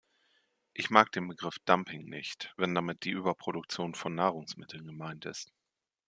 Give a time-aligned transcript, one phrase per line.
[0.73, 5.53] Ich mag den Begriff "dumping" nicht, wenn damit die Überproduktion von Nahrungsmitteln gemeint ist.